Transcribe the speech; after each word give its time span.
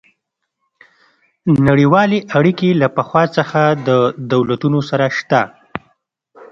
نړیوالې 1.67 2.19
اړیکې 2.37 2.69
له 2.81 2.87
پخوا 2.95 3.23
څخه 3.37 3.61
د 3.87 3.89
دولتونو 4.31 4.79
سره 4.89 5.05
شته 5.17 5.41